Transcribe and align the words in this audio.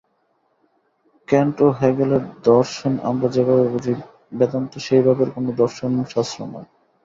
Kant 1.27 1.55
ও 1.61 1.77
হেগেলের 1.79 2.23
দর্শন 2.43 2.93
আমরা 3.09 3.27
যেভাবে 3.35 3.65
বুঝি, 3.73 3.93
বেদান্ত 4.33 4.71
সেই 4.85 5.01
ভাবের 5.05 5.29
কোন 5.33 5.45
দর্শনশাস্ত্র 5.61 6.39
নয়। 6.45 6.69